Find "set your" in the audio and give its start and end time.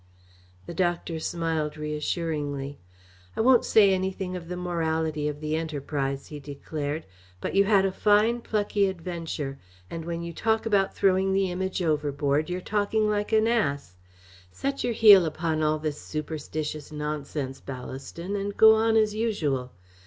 14.49-14.93